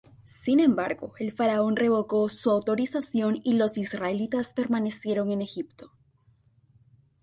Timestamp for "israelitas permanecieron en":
3.77-5.43